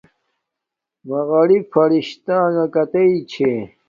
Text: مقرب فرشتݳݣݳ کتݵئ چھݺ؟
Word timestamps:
مقرب 1.07 1.63
فرشتݳݣݳ 1.73 2.63
کتݵئ 2.73 3.13
چھݺ؟ 3.31 3.51